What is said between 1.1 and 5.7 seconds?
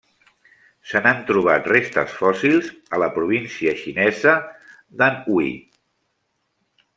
trobat restes fòssils a la província xinesa d'Anhui.